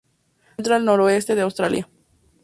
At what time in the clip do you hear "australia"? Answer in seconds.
1.41-1.87